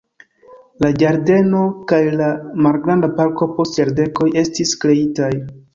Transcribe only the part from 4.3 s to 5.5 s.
estis kreitaj.